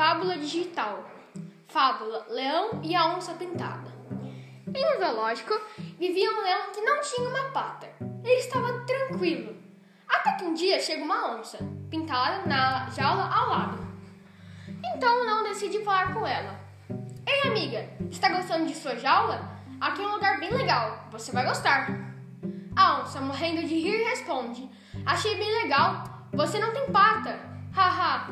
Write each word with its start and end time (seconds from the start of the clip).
Fábula 0.00 0.38
digital. 0.38 1.04
Fábula 1.68 2.24
Leão 2.30 2.80
e 2.82 2.96
a 2.96 3.14
Onça 3.14 3.34
Pintada. 3.34 3.92
Em 4.74 4.96
um 4.96 4.98
zoológico 4.98 5.52
vivia 5.98 6.32
um 6.32 6.42
leão 6.42 6.72
que 6.72 6.80
não 6.80 7.02
tinha 7.02 7.28
uma 7.28 7.50
pata. 7.50 7.86
Ele 8.24 8.40
estava 8.40 8.80
tranquilo. 8.86 9.54
Até 10.08 10.32
que 10.36 10.44
um 10.44 10.54
dia 10.54 10.80
chega 10.80 11.04
uma 11.04 11.36
onça, 11.36 11.58
pintada 11.90 12.46
na 12.46 12.88
jaula 12.88 13.28
ao 13.30 13.50
lado. 13.50 13.78
Então 14.82 15.20
o 15.20 15.24
leão 15.26 15.42
decide 15.42 15.84
falar 15.84 16.14
com 16.14 16.26
ela. 16.26 16.58
Ei, 17.26 17.50
amiga, 17.50 17.86
está 18.10 18.30
gostando 18.30 18.64
de 18.64 18.74
sua 18.76 18.96
jaula? 18.96 19.50
Aqui 19.78 20.02
é 20.02 20.06
um 20.06 20.12
lugar 20.12 20.40
bem 20.40 20.50
legal, 20.50 21.08
você 21.12 21.30
vai 21.30 21.44
gostar. 21.44 21.90
A 22.74 23.02
onça, 23.02 23.20
morrendo 23.20 23.68
de 23.68 23.74
rir, 23.74 24.02
responde: 24.04 24.66
Achei 25.04 25.36
bem 25.36 25.62
legal, 25.62 26.04
você 26.32 26.58
não 26.58 26.72
tem 26.72 26.90
pata. 26.90 27.38
Haha. 27.74 28.28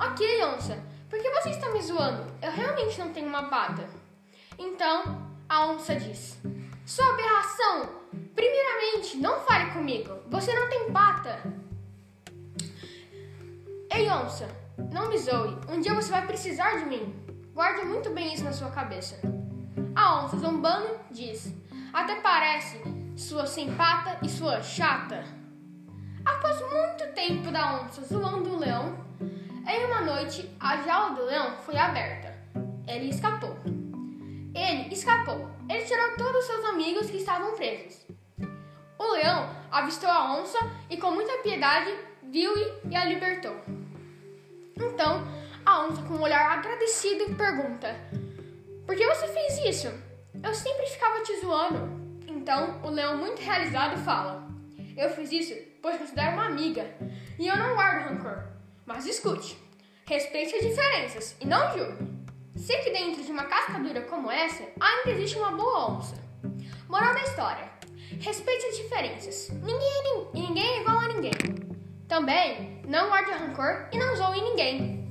ok, 0.00 0.44
onça, 0.46 0.91
que 1.22 1.30
você 1.30 1.50
está 1.50 1.70
me 1.70 1.80
zoando? 1.80 2.26
Eu 2.42 2.50
realmente 2.50 2.98
não 2.98 3.12
tenho 3.12 3.28
uma 3.28 3.44
pata. 3.44 3.88
Então 4.58 5.30
a 5.48 5.66
onça 5.66 5.94
diz: 5.94 6.38
Sua 6.84 7.08
aberração! 7.10 8.02
Primeiramente, 8.34 9.16
não 9.18 9.40
fale 9.40 9.70
comigo, 9.70 10.18
você 10.28 10.52
não 10.52 10.68
tem 10.68 10.90
pata. 10.90 11.40
Ei, 13.90 14.10
onça, 14.10 14.48
não 14.90 15.08
me 15.08 15.18
zoe, 15.18 15.56
um 15.68 15.80
dia 15.80 15.94
você 15.94 16.10
vai 16.10 16.26
precisar 16.26 16.78
de 16.78 16.86
mim. 16.86 17.14
Guarde 17.54 17.84
muito 17.84 18.10
bem 18.10 18.34
isso 18.34 18.44
na 18.44 18.52
sua 18.52 18.70
cabeça. 18.70 19.20
A 19.94 20.24
onça, 20.24 20.38
zombando, 20.38 20.98
diz: 21.10 21.54
Até 21.92 22.16
parece, 22.16 22.80
sua 23.16 23.46
sem 23.46 23.74
pata 23.74 24.18
e 24.24 24.28
sua 24.28 24.62
chata. 24.62 25.24
Após 26.24 26.60
muito 26.60 27.14
tempo 27.14 27.50
da 27.50 27.82
onça 27.82 28.02
zoando 28.02 28.54
o 28.54 28.58
leão, 28.58 28.96
em 29.66 29.84
uma 29.86 30.00
noite 30.00 30.48
a 30.58 30.76
jaula 30.82 31.14
do 31.14 31.24
leão 31.24 31.56
foi 31.58 31.76
aberta. 31.76 32.34
Ele 32.86 33.10
escapou. 33.10 33.56
Ele 34.54 34.92
escapou. 34.92 35.50
Ele 35.68 35.84
tirou 35.84 36.16
todos 36.16 36.40
os 36.40 36.46
seus 36.46 36.64
amigos 36.66 37.10
que 37.10 37.18
estavam 37.18 37.54
presos. 37.54 38.06
O 38.98 39.12
leão 39.12 39.48
avistou 39.70 40.10
a 40.10 40.34
onça 40.36 40.58
e, 40.90 40.96
com 40.96 41.10
muita 41.10 41.42
piedade, 41.42 41.92
viu 42.22 42.52
e 42.88 42.96
a 42.96 43.04
libertou. 43.04 43.56
Então, 44.76 45.26
a 45.64 45.86
onça, 45.86 46.02
com 46.02 46.14
um 46.14 46.22
olhar 46.22 46.58
agradecido, 46.58 47.34
pergunta: 47.36 47.96
Por 48.86 48.96
que 48.96 49.06
você 49.06 49.28
fez 49.28 49.58
isso? 49.76 49.92
Eu 50.42 50.54
sempre 50.54 50.86
ficava 50.86 51.22
te 51.22 51.40
zoando. 51.40 52.02
Então, 52.26 52.80
o 52.82 52.90
leão, 52.90 53.16
muito 53.16 53.40
realizado, 53.40 53.96
fala: 54.04 54.46
Eu 54.96 55.10
fiz 55.10 55.32
isso 55.32 55.72
pois 55.82 55.98
considero 55.98 56.34
uma 56.34 56.46
amiga 56.46 56.86
e 57.38 57.48
eu 57.48 57.56
não 57.56 57.74
guardo 57.74 58.08
rancor. 58.08 58.51
Mas 58.84 59.06
escute, 59.06 59.56
respeite 60.06 60.56
as 60.56 60.62
diferenças 60.62 61.36
e 61.40 61.46
não 61.46 61.70
julgue. 61.70 62.22
Sei 62.56 62.78
que 62.78 62.90
dentro 62.90 63.22
de 63.22 63.30
uma 63.30 63.44
casca 63.44 63.78
dura 63.78 64.02
como 64.02 64.30
essa 64.30 64.64
ainda 64.80 65.10
existe 65.10 65.38
uma 65.38 65.52
boa 65.52 65.92
onça. 65.92 66.16
Moral 66.88 67.14
da 67.14 67.22
história: 67.22 67.70
respeite 68.20 68.66
as 68.66 68.76
diferenças. 68.76 69.50
Ninguém, 69.50 69.78
é 69.78 70.38
ninguém 70.38 70.66
é 70.66 70.80
igual 70.80 70.98
a 70.98 71.08
ninguém. 71.08 71.32
Também 72.08 72.82
não 72.88 73.08
guarde 73.08 73.30
rancor 73.30 73.88
e 73.92 73.98
não 73.98 74.16
zoe 74.16 74.40
ninguém. 74.40 75.02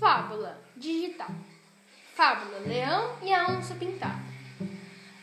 Fábula 0.00 0.58
digital. 0.76 1.30
Fábula 2.14 2.60
Leão 2.64 3.16
e 3.20 3.34
a 3.34 3.50
Onça 3.50 3.74
Pintada. 3.74 4.22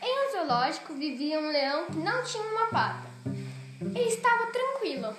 Em 0.02 0.28
um 0.28 0.32
zoológico 0.32 0.92
vivia 0.92 1.40
um 1.40 1.48
leão 1.48 1.86
que 1.86 1.96
não 1.96 2.22
tinha 2.22 2.44
uma 2.44 2.66
pata. 2.66 3.08
Ele 3.80 4.08
estava 4.08 4.46
tranquilo. 4.48 5.16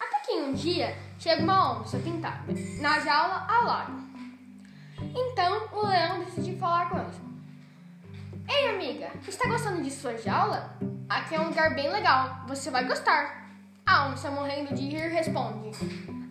Até 0.00 0.18
que 0.26 0.32
um 0.32 0.52
dia 0.52 0.96
chega 1.16 1.40
uma 1.40 1.80
onça 1.80 1.98
pintada 1.98 2.52
na 2.80 2.98
jaula 2.98 3.46
ao 3.48 3.64
lado. 3.64 3.92
Então 5.14 5.68
o 5.72 5.86
leão 5.86 6.24
decidiu 6.24 6.58
falar 6.58 6.90
com 6.90 6.98
ela. 6.98 7.10
Ei, 8.48 8.70
amiga, 8.70 9.12
está 9.28 9.46
gostando 9.46 9.82
de 9.82 9.92
sua 9.92 10.16
jaula? 10.16 10.76
Aqui 11.08 11.36
é 11.36 11.40
um 11.40 11.48
lugar 11.48 11.76
bem 11.76 11.92
legal, 11.92 12.44
você 12.48 12.72
vai 12.72 12.86
gostar. 12.86 13.48
A 13.86 14.08
onça, 14.08 14.32
morrendo 14.32 14.74
de 14.74 14.88
rir, 14.88 15.10
responde: 15.10 15.70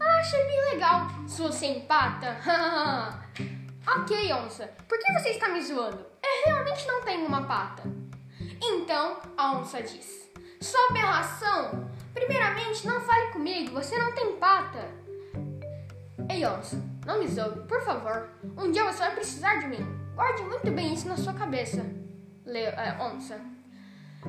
Ah, 0.01 0.19
achei 0.19 0.43
bem 0.45 0.73
legal, 0.73 1.07
sua 1.25 1.53
sem 1.53 1.79
pata. 1.81 2.35
ok, 3.87 4.33
onça, 4.33 4.67
por 4.87 4.97
que 4.97 5.13
você 5.13 5.29
está 5.29 5.49
me 5.49 5.61
zoando? 5.61 6.05
Eu 6.23 6.51
realmente 6.51 6.87
não 6.87 7.01
tenho 7.03 7.25
uma 7.25 7.45
pata. 7.45 7.83
Então 8.61 9.17
a 9.37 9.57
onça 9.57 9.81
diz: 9.81 10.31
Sua 10.61 10.89
aberração! 10.89 11.91
Primeiramente, 12.13 12.85
não 12.85 13.01
fale 13.01 13.31
comigo, 13.31 13.73
você 13.73 13.97
não 13.97 14.13
tem 14.13 14.37
pata. 14.37 14.87
Ei, 16.29 16.45
onça, 16.45 16.81
não 17.05 17.19
me 17.19 17.27
zoe, 17.27 17.67
por 17.67 17.81
favor. 17.81 18.29
Um 18.57 18.71
dia 18.71 18.85
você 18.85 18.99
vai 18.99 19.15
precisar 19.15 19.55
de 19.55 19.67
mim. 19.67 19.85
Guarde 20.15 20.43
muito 20.43 20.71
bem 20.71 20.93
isso 20.93 21.07
na 21.07 21.17
sua 21.17 21.33
cabeça, 21.33 21.83
Le 22.45 22.59
é, 22.59 22.97
onça. 23.01 23.39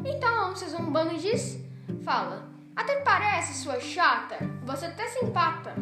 Então 0.05 0.29
a 0.29 0.49
onça 0.49 0.69
zombando 0.69 1.17
diz: 1.19 1.59
Fala, 2.05 2.49
até 2.75 3.01
parece 3.01 3.63
sua 3.63 3.79
chata, 3.79 4.37
você 4.65 4.87
até 4.87 5.07
sem 5.09 5.31
pata. 5.31 5.75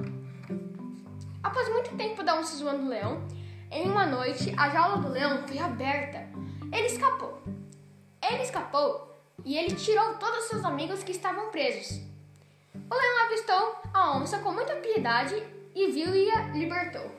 Após 1.43 1.69
muito 1.69 1.97
tempo 1.97 2.23
da 2.23 2.37
onça 2.37 2.57
zoando 2.57 2.85
o 2.85 2.89
leão, 2.89 3.27
em 3.73 3.91
uma 3.91 4.07
noite, 4.07 4.55
a 4.57 4.69
jaula 4.69 4.99
do 4.99 5.09
leão 5.09 5.47
foi 5.47 5.59
aberta. 5.59 6.29
Ele 6.73 6.87
escapou. 6.87 7.43
Ele 8.23 8.43
escapou 8.43 9.21
e 9.45 9.57
ele 9.57 9.75
tirou 9.75 10.15
todos 10.15 10.45
os 10.45 10.51
seus 10.51 10.65
amigos 10.65 11.03
que 11.03 11.13
estavam 11.13 11.51
presos. 11.51 12.01
O 12.75 12.95
leão 12.95 13.27
avistou 13.27 13.77
a 13.93 14.17
onça 14.17 14.39
com 14.39 14.53
muita 14.53 14.77
piedade 14.77 15.35
e 15.75 15.91
viu 15.91 16.15
e 16.15 16.31
a 16.31 16.49
libertou. 16.49 17.11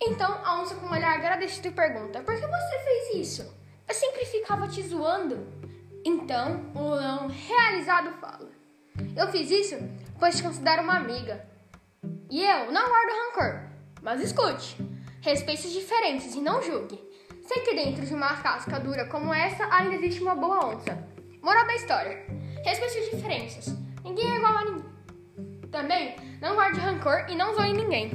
Então 0.00 0.40
a 0.44 0.60
onça, 0.60 0.74
com 0.74 0.86
um 0.86 0.92
olhar 0.92 1.14
agradecido, 1.14 1.72
pergunta: 1.72 2.20
Por 2.20 2.34
que 2.34 2.46
você 2.46 2.78
fez 2.84 3.26
isso? 3.28 3.54
Eu 3.88 3.94
sempre 3.94 4.26
ficava 4.26 4.68
te 4.68 4.82
zoando. 4.82 5.46
Então 6.04 6.70
o 6.74 6.94
leão, 6.94 7.28
realizado, 7.28 8.12
fala: 8.20 8.50
Eu 9.16 9.28
fiz 9.28 9.50
isso 9.50 9.76
pois 10.22 10.36
te 10.36 10.42
considero 10.44 10.82
uma 10.84 10.98
amiga. 10.98 11.44
E 12.30 12.44
eu 12.44 12.70
não 12.70 12.88
guardo 12.88 13.10
rancor. 13.10 13.68
Mas 14.00 14.20
escute, 14.20 14.76
Respeite 15.22 15.68
as 15.68 15.72
diferenças 15.72 16.34
e 16.34 16.40
não 16.40 16.60
julgue. 16.60 17.00
Sei 17.46 17.60
que 17.62 17.76
dentro 17.76 18.04
de 18.04 18.12
uma 18.12 18.34
casca 18.42 18.80
dura 18.80 19.06
como 19.06 19.32
essa 19.32 19.72
ainda 19.72 19.94
existe 19.94 20.20
uma 20.20 20.34
boa 20.34 20.74
onça. 20.74 21.08
Moral 21.40 21.64
da 21.64 21.76
história: 21.76 22.26
respeite 22.64 22.98
as 22.98 23.10
diferenças. 23.12 23.76
Ninguém 24.02 24.32
é 24.32 24.36
igual 24.36 24.56
a 24.56 24.64
ninguém. 24.64 24.84
Também 25.70 26.16
não 26.40 26.56
guarde 26.56 26.80
rancor 26.80 27.24
e 27.28 27.36
não 27.36 27.54
zoe 27.54 27.72
ninguém. 27.72 28.10